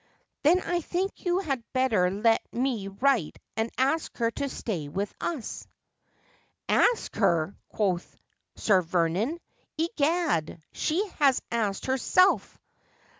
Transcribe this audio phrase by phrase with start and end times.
[0.43, 5.13] 'Then I think you had bettor let me write and ask her to stay with
[5.21, 5.67] us.'
[6.67, 8.17] 334 Asphodel.' Ask her!' quoth
[8.55, 9.39] Sir Vernon,'
[9.77, 12.57] egad, she has asked herself.'